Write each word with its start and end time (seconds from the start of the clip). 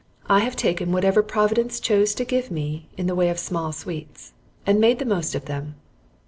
I 0.27 0.39
have 0.39 0.55
taken 0.55 0.91
whatever 0.91 1.21
Providence 1.21 1.79
chose 1.79 2.15
to 2.15 2.25
give 2.25 2.49
me 2.49 2.87
in 2.97 3.05
the 3.05 3.13
way 3.13 3.29
of 3.29 3.37
small 3.37 3.71
sweets, 3.71 4.33
and 4.65 4.81
made 4.81 4.97
the 4.97 5.05
most 5.05 5.35
of 5.35 5.45
them. 5.45 5.75